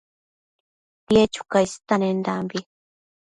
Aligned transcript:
tied 1.05 1.29
chuca 1.35 1.59
istenendambi 1.67 2.59